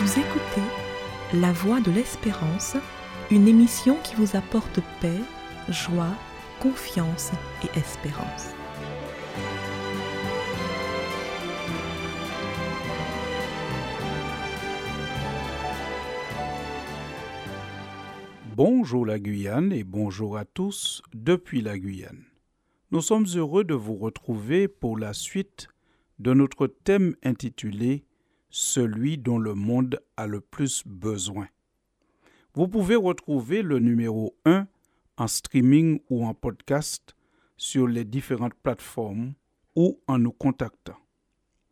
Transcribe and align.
Vous 0.00 0.20
écoutez 0.20 0.62
La 1.34 1.50
Voix 1.50 1.80
de 1.80 1.90
l'Espérance, 1.90 2.76
une 3.32 3.48
émission 3.48 3.96
qui 4.04 4.14
vous 4.14 4.36
apporte 4.36 4.78
paix, 5.00 5.18
joie, 5.68 6.14
confiance 6.60 7.32
et 7.64 7.76
espérance. 7.76 8.54
Bonjour 18.54 19.04
la 19.04 19.18
Guyane 19.18 19.72
et 19.72 19.82
bonjour 19.82 20.36
à 20.36 20.44
tous 20.44 21.02
depuis 21.12 21.60
la 21.60 21.76
Guyane. 21.76 22.22
Nous 22.92 23.02
sommes 23.02 23.26
heureux 23.34 23.64
de 23.64 23.74
vous 23.74 23.96
retrouver 23.96 24.68
pour 24.68 24.96
la 24.96 25.12
suite 25.12 25.66
de 26.20 26.34
notre 26.34 26.68
thème 26.68 27.16
intitulé 27.24 28.04
Celui 28.50 29.18
dont 29.18 29.38
le 29.38 29.54
monde 29.54 30.00
a 30.16 30.26
le 30.26 30.40
plus 30.40 30.82
besoin. 30.86 31.48
Vous 32.54 32.66
pouvez 32.66 32.96
retrouver 32.96 33.62
le 33.62 33.78
numéro 33.78 34.34
1 34.44 34.66
en 35.18 35.26
streaming 35.26 36.00
ou 36.08 36.24
en 36.24 36.34
podcast 36.34 37.14
sur 37.56 37.86
les 37.86 38.04
différentes 38.04 38.54
plateformes 38.54 39.34
ou 39.76 40.00
en 40.06 40.18
nous 40.18 40.32
contactant. 40.32 40.96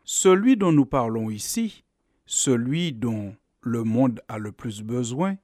Celui 0.04 0.56
dont 0.56 0.72
nous 0.72 0.86
parlons 0.86 1.30
ici, 1.30 1.84
celui 2.26 2.92
dont 2.92 3.34
le 3.62 3.82
monde 3.82 4.20
a 4.28 4.38
le 4.38 4.52
plus 4.52 4.82
besoin, 4.82 5.36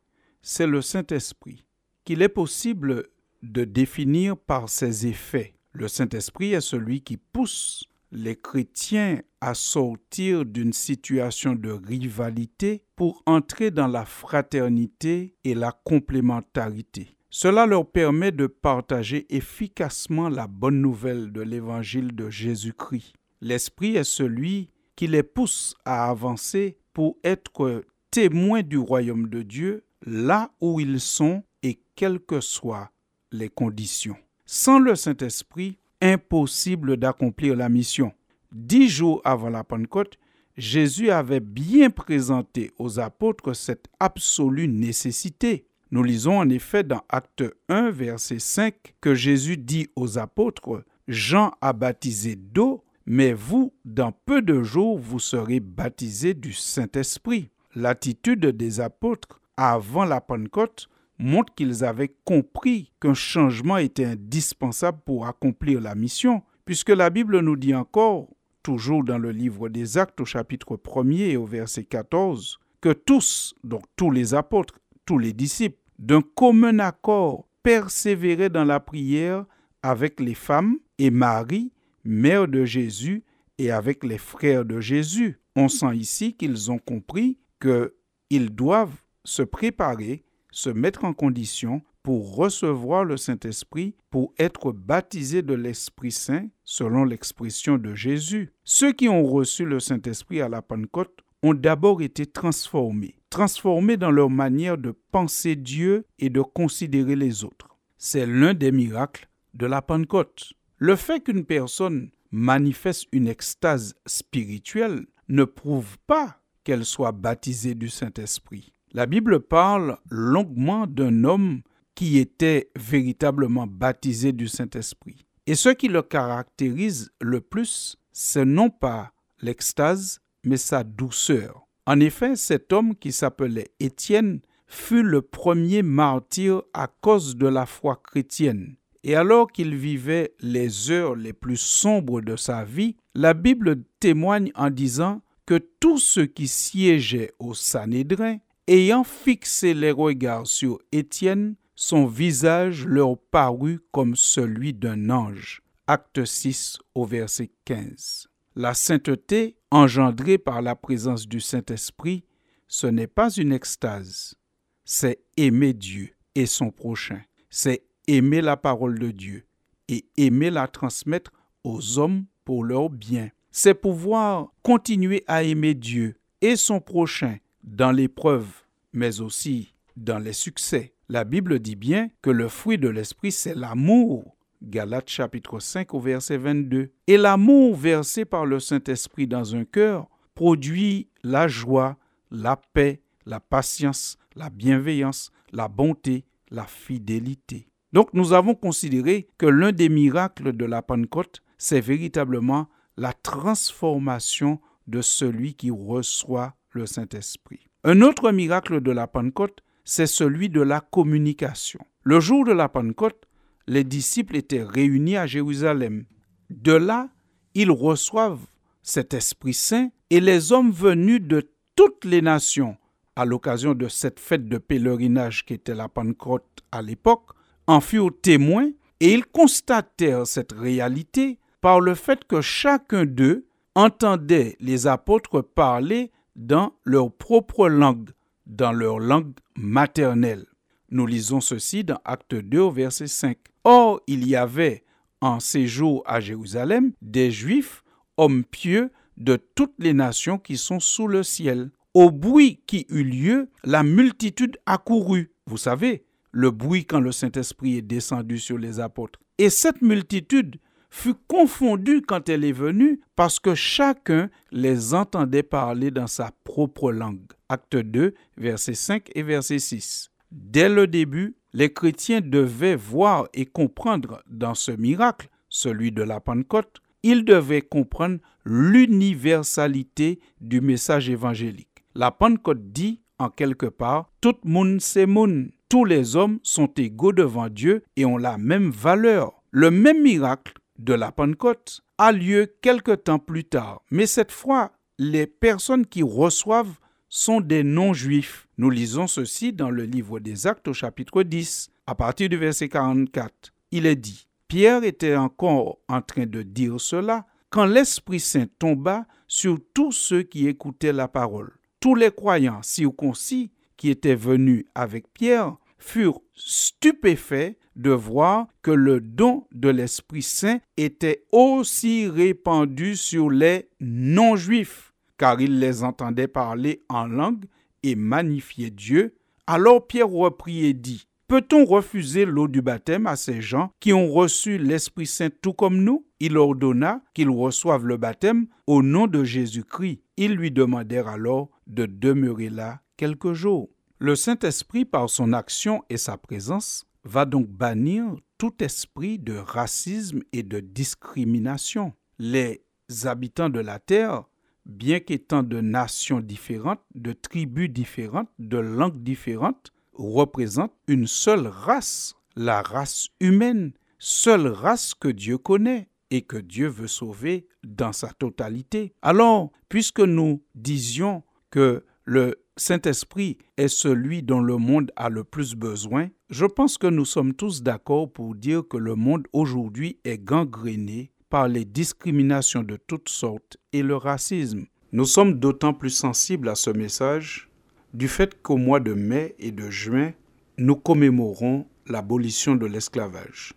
c'est 0.43 0.67
le 0.67 0.83
Saint-Esprit, 0.83 1.65
qu'il 2.05 2.23
est 2.23 2.29
possible 2.29 3.09
de 3.43 3.65
définir 3.65 4.37
par 4.37 4.69
ses 4.69 5.07
effets. 5.07 5.55
Le 5.73 5.89
Saint-Esprit 5.89 6.53
est 6.53 6.61
celui 6.61 7.01
qui 7.01 7.17
pousse 7.17 7.85
les 8.13 8.37
chrétiens 8.37 9.21
à 9.41 9.55
sortir 9.55 10.45
d'une 10.45 10.73
situation 10.73 11.55
de 11.55 11.71
rivalité 11.71 12.85
pour 12.95 13.23
entrer 13.27 13.71
dans 13.71 13.89
la 13.89 14.05
fraternité 14.05 15.35
et 15.43 15.55
la 15.55 15.73
complémentarité. 15.73 17.17
Cela 17.31 17.65
leur 17.65 17.91
permet 17.91 18.31
de 18.31 18.47
partager 18.47 19.27
efficacement 19.35 20.29
la 20.29 20.47
bonne 20.47 20.83
nouvelle 20.83 21.33
de 21.33 21.41
l'évangile 21.41 22.15
de 22.15 22.29
Jésus-Christ. 22.29 23.15
L'Esprit 23.41 23.97
est 23.97 24.05
celui 24.05 24.69
qui 24.95 25.07
les 25.07 25.23
pousse 25.23 25.75
à 25.87 26.11
avancer 26.11 26.77
pour 26.93 27.17
être 27.25 27.83
témoins 28.11 28.63
du 28.63 28.77
royaume 28.77 29.29
de 29.29 29.41
Dieu 29.41 29.85
là 30.05 30.51
où 30.61 30.79
ils 30.79 31.01
sont 31.01 31.43
et 31.63 31.81
quelles 31.97 32.21
que 32.21 32.41
soient 32.41 32.91
les 33.33 33.49
conditions. 33.49 34.17
Sans 34.45 34.79
le 34.79 34.95
Saint-Esprit, 34.95 35.79
impossible 36.03 36.99
d'accomplir 36.99 37.57
la 37.57 37.69
mission. 37.69 38.13
Dix 38.51 38.89
jours 38.89 39.23
avant 39.25 39.49
la 39.49 39.65
Pentecôte, 39.65 40.19
Jésus 40.59 41.11
avait 41.11 41.41
bien 41.41 41.89
présenté 41.89 42.73
aux 42.79 42.99
apôtres 42.99 43.55
cette 43.55 43.87
absolue 43.99 44.69
nécessité. 44.69 45.65
Nous 45.91 46.03
lisons 46.03 46.39
en 46.39 46.49
effet 46.51 46.83
dans 46.83 47.03
Acte 47.09 47.45
1, 47.69 47.91
verset 47.91 48.39
5, 48.39 48.75
que 49.01 49.15
Jésus 49.15 49.57
dit 49.57 49.89
aux 49.97 50.19
apôtres, 50.19 50.85
Jean 51.09 51.53
a 51.61 51.73
baptisé 51.73 52.37
d'eau, 52.37 52.85
mais 53.07 53.33
vous, 53.33 53.73
dans 53.85 54.13
peu 54.13 54.43
de 54.43 54.63
jours, 54.63 54.99
vous 54.99 55.19
serez 55.19 55.61
baptisés 55.61 56.35
du 56.35 56.53
Saint-Esprit. 56.53 57.51
L'attitude 57.75 58.47
des 58.47 58.81
apôtres 58.81 59.41
avant 59.57 60.05
la 60.05 60.21
Pentecôte 60.21 60.89
montre 61.19 61.55
qu'ils 61.55 61.85
avaient 61.85 62.15
compris 62.25 62.93
qu'un 63.01 63.15
changement 63.15 63.77
était 63.77 64.05
indispensable 64.05 65.01
pour 65.05 65.27
accomplir 65.27 65.81
la 65.81 65.95
mission, 65.95 66.43
puisque 66.65 66.91
la 66.91 67.11
Bible 67.11 67.41
nous 67.41 67.57
dit 67.57 67.75
encore, 67.75 68.29
toujours 68.63 69.05
dans 69.05 69.19
le 69.19 69.31
livre 69.31 69.69
des 69.69 69.99
Actes 69.99 70.21
au 70.21 70.25
chapitre 70.25 70.77
1er 70.77 71.31
et 71.31 71.37
au 71.37 71.47
verset 71.47 71.85
14, 71.85 72.59
que 72.81 72.93
tous, 72.93 73.55
donc 73.65 73.85
tous 73.97 74.11
les 74.11 74.35
apôtres, 74.35 74.79
tous 75.05 75.19
les 75.19 75.33
disciples, 75.33 75.79
d'un 75.99 76.23
commun 76.23 76.79
accord 76.81 77.47
persévéraient 77.63 78.51
dans 78.51 78.65
la 78.65 78.81
prière 78.81 79.45
avec 79.83 80.21
les 80.21 80.35
femmes 80.35 80.79
et 80.99 81.11
Marie, 81.11 81.73
mère 82.05 82.49
de 82.49 82.65
Jésus, 82.65 83.25
et 83.59 83.71
avec 83.71 84.03
les 84.03 84.19
frères 84.19 84.65
de 84.65 84.81
Jésus. 84.81 85.39
On 85.55 85.69
sent 85.69 85.95
ici 85.95 86.35
qu'ils 86.35 86.71
ont 86.71 86.79
compris 86.79 87.39
qu'ils 87.61 88.51
doivent 88.51 89.03
se 89.25 89.43
préparer, 89.43 90.25
se 90.53 90.71
mettre 90.71 91.05
en 91.05 91.13
condition 91.13 91.83
pour 92.03 92.37
recevoir 92.37 93.05
le 93.05 93.17
Saint-Esprit, 93.17 93.95
pour 94.11 94.33
être 94.39 94.73
baptisés 94.73 95.43
de 95.43 95.55
l'Esprit 95.55 96.13
Saint, 96.13 96.49
selon 96.65 97.05
l'expression 97.05 97.79
de 97.79 97.95
Jésus. 97.95 98.53
Ceux 98.65 98.93
qui 98.93 99.09
ont 99.09 99.25
reçu 99.25 99.65
le 99.65 99.81
Saint-Esprit 99.81 100.41
à 100.41 100.49
la 100.49 100.63
Pentecôte 100.63 101.21
ont 101.43 101.55
d'abord 101.55 102.03
été 102.03 102.27
transformés, 102.27 103.17
transformés 103.31 103.97
dans 103.97 104.11
leur 104.11 104.31
manière 104.31 104.79
de 104.79 104.95
penser 105.11 105.57
Dieu 105.57 106.05
et 106.19 106.31
de 106.31 106.41
considérer 106.41 107.17
les 107.17 107.45
autres. 107.45 107.77
C'est 107.99 108.27
l'un 108.27 108.55
des 108.55 108.73
miracles 108.73 109.29
de 109.55 109.67
la 109.67 109.83
Pentecôte. 109.83 110.53
Le 110.79 110.97
fait 110.97 111.21
qu'une 111.21 111.45
personne 111.45 112.11
manifeste 112.31 113.07
une 113.13 113.29
extase 113.29 113.95
spirituelle 114.07 115.07
ne 115.29 115.45
prouve 115.45 115.99
pas 116.07 116.41
qu'elle 116.65 116.85
soit 116.85 117.13
baptisée 117.13 117.75
du 117.75 117.89
Saint-Esprit. 117.89 118.73
La 118.95 119.07
Bible 119.07 119.41
parle 119.41 119.97
longuement 120.11 120.87
d'un 120.87 121.25
homme 121.25 121.63
qui 121.95 122.19
était 122.19 122.71
véritablement 122.77 123.67
baptisé 123.67 124.33
du 124.33 124.49
Saint-Esprit. 124.49 125.25
Et 125.47 125.55
ce 125.55 125.71
qui 125.71 125.89
le 125.89 126.03
caractérise 126.03 127.11
le 127.19 127.41
plus, 127.41 127.97
c'est 128.13 128.45
non 128.45 128.69
pas 128.69 129.13
l'extase, 129.41 130.21
mais 130.45 130.59
sa 130.59 130.85
douceur. 130.85 131.67
En 131.87 132.01
effet, 132.01 132.37
cet 132.37 132.71
homme 132.75 132.95
qui 132.95 133.13
s'appelait 133.13 133.73
Étienne 133.81 134.41
fut 134.67 135.03
le 135.03 135.23
premier 135.23 135.83
martyr 135.83 136.63
à 136.75 136.87
cause 136.87 137.37
de 137.37 137.47
la 137.47 137.65
foi 137.65 137.97
chrétienne. 137.97 138.77
Et 139.05 139.17
alors 139.17 139.51
qu'il 139.51 139.75
vivait 139.75 140.35
les 140.41 140.91
heures 140.91 141.17
les 141.17 141.33
plus 141.33 141.57
sombres 141.57 142.21
de 142.21 142.37
sa 142.37 142.63
vie, 142.63 142.97
la 143.15 143.33
Bible 143.33 143.85
témoigne 144.01 144.53
en 144.55 144.69
disant 144.69 145.23
que 145.47 145.59
tous 145.81 145.99
ceux 145.99 146.27
qui 146.27 146.47
siégeaient 146.47 147.33
au 147.39 147.55
Sanhédrin 147.55 148.37
Ayant 148.69 149.03
fixé 149.03 149.75
les 149.75 149.91
regards 149.91 150.47
sur 150.47 150.79
Étienne, 150.93 151.57
son 151.75 152.07
visage 152.07 152.87
leur 152.87 153.19
parut 153.19 153.81
comme 153.91 154.15
celui 154.15 154.73
d'un 154.73 155.11
ange. 155.11 155.63
Acte 155.89 156.25
6 156.25 156.79
au 156.95 157.05
verset 157.05 157.51
15. 157.65 158.29
La 158.55 158.75
sainteté 158.75 159.57
engendrée 159.73 160.39
par 160.39 160.63
la 160.63 160.77
présence 160.77 161.27
du 161.27 161.41
Saint-Esprit, 161.41 162.25
ce 162.69 162.87
n'est 162.87 163.09
pas 163.09 163.31
une 163.31 163.53
extase, 163.53 164.37
c'est 164.85 165.19
aimer 165.37 165.73
Dieu 165.73 166.11
et 166.37 166.47
son 166.47 166.71
prochain, 166.71 167.21
c'est 167.51 167.83
aimer 168.07 168.43
la 168.43 168.57
parole 168.57 168.97
de 168.97 169.11
Dieu 169.11 169.45
et 169.89 170.05
aimer 170.17 170.51
la 170.51 170.69
transmettre 170.69 171.33
aux 171.65 171.99
hommes 171.99 172.27
pour 172.45 172.63
leur 172.63 172.91
bien. 172.91 173.31
C'est 173.51 173.75
pouvoir 173.75 174.53
continuer 174.63 175.25
à 175.27 175.43
aimer 175.43 175.75
Dieu 175.75 176.15
et 176.41 176.55
son 176.55 176.79
prochain 176.79 177.39
dans 177.63 177.93
l'épreuve, 177.93 178.49
mais 178.93 179.21
aussi 179.21 179.75
dans 179.97 180.19
les 180.19 180.33
succès. 180.33 180.95
La 181.09 181.25
Bible 181.25 181.59
dit 181.59 181.77
bien 181.77 182.11
que 182.23 182.31
le 182.31 182.49
fruit 182.49 182.79
de 182.79 182.89
l'esprit, 182.89 183.33
c'est 183.33 183.55
l'amour. 183.55 184.37
Galates 184.63 185.11
chapitre 185.11 185.59
5 185.59 185.93
au 185.93 186.01
verset 186.01 186.39
22. 186.39 186.93
Et 187.07 187.17
l'amour 187.17 187.77
versé 187.77 188.25
par 188.25 188.47
le 188.47 188.61
Saint-Esprit 188.61 189.27
dans 189.27 189.57
un 189.57 189.65
cœur 189.65 190.09
produit 190.35 191.09
la 191.23 191.49
joie, 191.49 191.97
la 192.31 192.57
paix, 192.57 193.03
la 193.27 193.41
patience, 193.41 194.17
la 194.35 194.51
bienveillance, 194.51 195.31
la 195.53 195.69
bonté, 195.69 196.25
la 196.51 196.65
fidélité. 196.65 197.69
Donc 197.93 198.15
nous 198.15 198.33
avons 198.33 198.55
considéré 198.55 199.29
que 199.37 199.47
l'un 199.47 199.73
des 199.73 199.89
miracles 199.89 200.53
de 200.53 200.65
la 200.65 200.81
Pentecôte, 200.81 201.43
c'est 201.59 201.81
véritablement 201.81 202.69
la 202.97 203.13
transformation 203.13 204.61
de 204.87 205.03
celui 205.03 205.55
qui 205.55 205.71
reçoit 205.71 206.55
le 206.73 206.87
Saint-Esprit. 206.87 207.69
Un 207.85 208.03
autre 208.03 208.31
miracle 208.33 208.81
de 208.81 208.91
la 208.91 209.07
Pentecôte, 209.07 209.61
c'est 209.85 210.07
celui 210.07 210.49
de 210.49 210.61
la 210.61 210.81
communication. 210.81 211.81
Le 212.03 212.21
jour 212.21 212.45
de 212.45 212.53
la 212.53 212.69
Pentecôte, 212.69 213.25
les 213.67 213.85
disciples 213.85 214.37
étaient 214.37 214.63
réunis 214.63 215.17
à 215.17 215.27
Jérusalem. 215.27 216.05
De 216.51 216.73
là, 216.73 217.09
ils 217.55 217.71
reçoivent 217.71 218.47
cet 218.83 219.15
Esprit 219.15 219.55
Saint 219.55 219.91
et 220.11 220.21
les 220.21 220.53
hommes 220.53 220.73
venus 220.73 221.21
de 221.23 221.49
toutes 221.77 222.05
les 222.05 222.23
nations 222.23 222.77
à 223.17 223.25
l'occasion 223.25 223.75
de 223.75 223.89
cette 223.89 224.21
fête 224.21 224.49
de 224.49 224.59
pèlerinage 224.59 225.45
qui 225.45 225.55
était 225.55 225.75
la 225.75 225.89
Pentecôte 225.89 226.61
à 226.71 226.83
l'époque, 226.83 227.31
en 227.67 227.81
furent 227.81 228.13
témoins 228.23 228.71
et 229.01 229.13
ils 229.13 229.27
constatèrent 229.27 230.27
cette 230.27 230.53
réalité 230.53 231.39
par 231.61 231.81
le 231.81 231.95
fait 231.95 232.25
que 232.25 232.41
chacun 232.41 233.05
d'eux 233.05 233.47
entendait 233.75 234.57
les 234.61 234.87
apôtres 234.87 235.43
parler 235.43 236.11
dans 236.37 236.73
leur 236.85 237.13
propre 237.13 237.69
langue, 237.69 238.11
dans 238.47 238.73
leur 238.73 238.99
langue 238.99 239.33
maternelle. 239.57 240.47
Nous 240.91 241.07
lisons 241.07 241.41
ceci 241.41 241.85
dans 241.85 242.01
Acte 242.05 242.35
2 242.35 242.71
verset 242.71 243.07
5. 243.07 243.39
Or, 243.65 244.01
il 244.07 244.29
y 244.29 244.37
avait 244.37 244.85
en 245.21 245.41
séjour 245.41 246.03
à 246.07 246.21
Jérusalem 246.21 246.93
des 247.01 247.31
Juifs, 247.31 247.83
hommes 248.17 248.45
pieux 248.45 248.91
de 249.17 249.37
toutes 249.55 249.75
les 249.79 249.95
nations 249.95 250.39
qui 250.39 250.57
sont 250.57 250.81
sous 250.81 251.07
le 251.07 251.23
ciel. 251.23 251.71
Au 251.95 252.11
bruit 252.11 252.61
qui 252.67 252.87
eut 252.89 253.05
lieu, 253.05 253.49
la 253.65 253.83
multitude 253.83 254.59
accourut. 254.67 255.31
Vous 255.47 255.59
savez, 255.59 256.05
le 256.31 256.51
bruit 256.51 256.87
quand 256.87 257.01
le 257.01 257.13
Saint-Esprit 257.13 257.77
est 257.77 257.83
descendu 257.83 258.39
sur 258.39 258.59
les 258.59 258.81
apôtres. 258.81 259.21
Et 259.39 259.51
cette 259.51 259.83
multitude 259.83 260.57
fut 260.93 261.15
confondue 261.27 262.03
quand 262.03 262.29
elle 262.29 262.45
est 262.45 262.53
venue 262.53 263.01
parce 263.17 263.41
que 263.41 263.55
chacun 263.55 264.29
les 264.51 264.93
entendait 264.93 265.43
parler 265.43 265.91
dans 265.91 266.07
sa 266.07 266.33
propre 266.45 266.93
langue. 266.93 267.33
Acte 267.49 267.77
2, 267.77 268.13
versets 268.37 268.75
5 268.75 269.11
et 269.15 269.23
verset 269.23 269.59
6. 269.59 270.11
Dès 270.31 270.69
le 270.69 270.87
début, 270.87 271.35
les 271.55 271.73
chrétiens 271.73 272.21
devaient 272.21 272.77
voir 272.77 273.27
et 273.33 273.47
comprendre 273.47 274.23
dans 274.29 274.55
ce 274.55 274.71
miracle, 274.71 275.31
celui 275.49 275.93
de 275.93 276.03
la 276.03 276.21
Pentecôte, 276.21 276.83
ils 277.03 277.25
devaient 277.25 277.63
comprendre 277.63 278.19
l'universalité 278.45 280.21
du 280.43 280.61
message 280.61 281.09
évangélique. 281.09 281.85
La 281.95 282.11
Pentecôte 282.11 282.71
dit, 282.71 283.01
en 283.19 283.31
quelque 283.31 283.67
part, 283.67 284.11
tout 284.21 284.37
monde 284.45 284.81
c'est 284.83 285.07
monde. 285.07 285.49
Tous 285.71 285.87
les 285.87 286.17
hommes 286.17 286.39
sont 286.43 286.71
égaux 286.77 287.13
devant 287.13 287.49
Dieu 287.49 287.83
et 287.97 288.05
ont 288.05 288.19
la 288.19 288.37
même 288.37 288.71
valeur. 288.71 289.43
Le 289.51 289.71
même 289.71 290.03
miracle 290.03 290.53
de 290.79 290.95
la 290.95 291.13
Pentecôte 291.13 291.83
a 291.99 292.13
lieu 292.13 292.55
quelque 292.63 292.93
temps 292.93 293.19
plus 293.19 293.45
tard, 293.45 293.83
mais 293.91 294.07
cette 294.07 294.33
fois, 294.33 294.73
les 294.99 295.27
personnes 295.27 295.87
qui 295.87 296.03
reçoivent 296.03 296.79
sont 297.09 297.41
des 297.41 297.63
non-juifs. 297.63 298.49
Nous 298.57 298.71
lisons 298.71 299.07
ceci 299.07 299.53
dans 299.53 299.71
le 299.71 299.85
livre 299.85 300.19
des 300.19 300.47
Actes 300.47 300.69
au 300.69 300.73
chapitre 300.73 301.23
10, 301.23 301.71
à 301.87 301.95
partir 301.95 302.29
du 302.29 302.37
verset 302.37 302.69
44. 302.69 303.53
Il 303.71 303.87
est 303.87 303.97
dit, 303.97 304.29
Pierre 304.49 304.85
était 304.85 305.17
encore 305.17 305.79
en 305.89 306.01
train 306.01 306.27
de 306.27 306.43
dire 306.43 306.81
cela 306.81 307.27
quand 307.51 307.67
l'Esprit 307.67 308.21
Saint 308.21 308.47
tomba 308.59 309.07
sur 309.27 309.59
tous 309.75 309.93
ceux 309.93 310.23
qui 310.23 310.49
écoutaient 310.49 310.93
la 310.93 311.09
parole. 311.09 311.53
Tous 311.81 311.95
les 311.95 312.11
croyants 312.11 312.63
circoncis 312.63 313.51
qui 313.77 313.91
étaient 313.91 314.15
venus 314.15 314.65
avec 314.75 315.13
Pierre 315.13 315.57
furent 315.83 316.21
stupéfaits 316.35 317.57
de 317.77 317.91
voir 317.91 318.47
que 318.63 318.71
le 318.71 319.01
don 319.01 319.47
de 319.53 319.69
l'Esprit 319.69 320.23
Saint 320.23 320.61
était 320.77 321.25
aussi 321.33 322.07
répandu 322.07 322.97
sur 322.97 323.31
les 323.31 323.69
non-juifs, 323.81 324.93
car 325.19 325.41
ils 325.41 325.59
les 325.59 325.83
entendaient 325.83 326.29
parler 326.29 326.85
en 326.89 327.07
langue 327.07 327.45
et 327.83 327.97
magnifier 327.97 328.71
Dieu. 328.71 329.17
Alors 329.47 329.87
Pierre 329.87 330.09
reprit 330.09 330.67
et 330.67 330.75
dit, 330.75 331.07
Peut-on 331.27 331.65
refuser 331.65 332.27
l'eau 332.27 332.47
du 332.47 332.61
baptême 332.61 333.07
à 333.07 333.17
ces 333.17 333.41
gens 333.41 333.73
qui 333.81 333.95
ont 333.95 334.13
reçu 334.13 334.59
l'Esprit 334.59 335.07
Saint 335.07 335.31
tout 335.41 335.55
comme 335.55 335.83
nous? 335.83 336.07
Il 336.21 336.37
ordonna 336.37 337.03
qu'ils 337.15 337.31
reçoivent 337.31 337.87
le 337.87 337.97
baptême 337.97 338.49
au 338.67 338.83
nom 338.83 339.07
de 339.07 339.25
Jésus-Christ. 339.25 340.03
Ils 340.19 340.35
lui 340.35 340.51
demandèrent 340.51 341.09
alors 341.09 341.49
de 341.67 341.87
demeurer 341.87 342.51
là 342.51 342.83
quelques 342.99 343.33
jours. 343.33 343.71
Le 344.03 344.17
Saint-Esprit, 344.17 344.85
par 344.85 345.09
son 345.09 345.33
action 345.33 345.85
et 345.89 345.97
sa 345.97 346.17
présence, 346.17 346.89
va 347.05 347.25
donc 347.25 347.47
bannir 347.47 348.17
tout 348.37 348.53
esprit 348.59 349.21
de 349.21 349.37
racisme 349.37 350.23
et 350.33 350.43
de 350.43 350.59
discrimination. 350.59 351.93
Les 352.19 352.65
habitants 353.05 353.49
de 353.49 353.61
la 353.61 353.79
terre, 353.79 354.25
bien 354.67 354.99
qu'étant 354.99 355.45
de 355.45 355.61
nations 355.61 356.19
différentes, 356.19 356.81
de 356.97 357.13
tribus 357.13 357.71
différentes, 357.71 358.29
de 358.41 358.59
langues 358.59 359.05
différentes, 359.05 359.73
représente 359.93 360.73
une 360.89 361.07
seule 361.07 361.47
race, 361.47 362.17
la 362.35 362.61
race 362.61 363.09
humaine, 363.21 363.71
seule 364.01 364.49
race 364.49 364.95
que 364.95 365.07
Dieu 365.07 365.39
connaît 365.39 365.89
et 366.11 366.23
que 366.23 366.39
Dieu 366.39 366.67
veut 366.67 366.89
sauver 366.89 367.47
dans 367.63 367.93
sa 367.93 368.09
totalité. 368.09 368.95
Alors, 369.01 369.53
puisque 369.69 370.01
nous 370.01 370.43
disions 370.57 371.23
que 371.51 371.85
le 372.05 372.42
Saint-Esprit 372.59 373.39
est 373.57 373.69
celui 373.69 374.23
dont 374.23 374.43
le 374.43 374.59
monde 374.59 374.93
a 374.97 375.09
le 375.09 375.25
plus 375.25 375.55
besoin, 375.55 376.11
je 376.29 376.45
pense 376.45 376.77
que 376.77 376.87
nous 376.87 377.07
sommes 377.07 377.33
tous 377.33 377.63
d'accord 377.63 378.13
pour 378.13 378.35
dire 378.35 378.63
que 378.69 378.77
le 378.77 378.95
monde 378.95 379.27
aujourd'hui 379.33 379.99
est 380.05 380.19
gangréné 380.19 381.13
par 381.31 381.49
les 381.49 381.65
discriminations 381.65 382.63
de 382.63 382.77
toutes 382.77 383.09
sortes 383.09 383.57
et 383.73 383.83
le 383.83 383.97
racisme. 383.97 384.67
Nous 384.93 385.07
sommes 385.07 385.41
d'autant 385.41 385.73
plus 385.73 385.91
sensibles 385.91 386.51
à 386.51 386.55
ce 386.55 386.69
message 386.69 387.49
du 387.95 388.07
fait 388.07 388.43
qu'au 388.43 388.59
mois 388.59 388.81
de 388.81 388.93
mai 388.93 389.35
et 389.39 389.51
de 389.51 389.71
juin, 389.71 390.13
nous 390.59 390.77
commémorons 390.77 391.67
l'abolition 391.87 392.55
de 392.55 392.67
l'esclavage. 392.67 393.55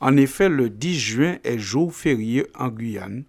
En 0.00 0.16
effet, 0.16 0.48
le 0.48 0.70
10 0.70 0.98
juin 0.98 1.38
est 1.44 1.58
jour 1.58 1.92
férié 1.92 2.46
en 2.54 2.68
Guyane, 2.68 3.24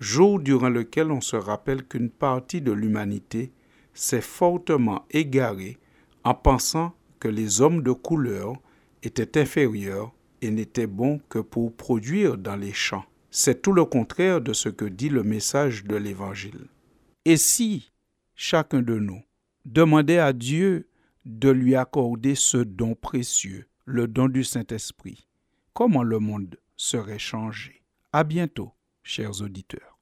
jour 0.00 0.40
durant 0.40 0.68
lequel 0.68 1.12
on 1.12 1.20
se 1.20 1.36
rappelle 1.36 1.84
qu'une 1.84 2.10
partie 2.10 2.60
de 2.60 2.72
l'humanité 2.72 3.52
s'est 3.94 4.20
fortement 4.20 5.04
égarée 5.10 5.78
en 6.24 6.34
pensant 6.34 6.94
que 7.20 7.28
les 7.28 7.60
hommes 7.60 7.82
de 7.82 7.92
couleur 7.92 8.54
étaient 9.02 9.40
inférieurs 9.40 10.12
et 10.42 10.50
n'étaient 10.50 10.86
bons 10.86 11.20
que 11.28 11.38
pour 11.38 11.74
produire 11.74 12.36
dans 12.36 12.56
les 12.56 12.72
champs. 12.72 13.04
C'est 13.30 13.62
tout 13.62 13.72
le 13.72 13.84
contraire 13.84 14.40
de 14.40 14.52
ce 14.52 14.68
que 14.68 14.84
dit 14.84 15.08
le 15.08 15.22
message 15.22 15.84
de 15.84 15.96
l'Évangile. 15.96 16.68
Et 17.24 17.36
si 17.36 17.92
chacun 18.34 18.82
de 18.82 18.98
nous 18.98 19.22
Demandez 19.64 20.18
à 20.18 20.34
Dieu 20.34 20.88
de 21.24 21.48
lui 21.48 21.74
accorder 21.74 22.34
ce 22.34 22.58
don 22.58 22.94
précieux, 22.94 23.66
le 23.86 24.06
don 24.06 24.28
du 24.28 24.44
Saint-Esprit. 24.44 25.26
Comment 25.72 26.02
le 26.02 26.18
monde 26.18 26.58
serait 26.76 27.18
changé? 27.18 27.82
À 28.12 28.24
bientôt, 28.24 28.72
chers 29.02 29.40
auditeurs. 29.40 29.98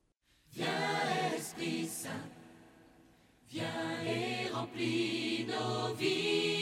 Et 4.62 5.46
remplis 5.48 6.61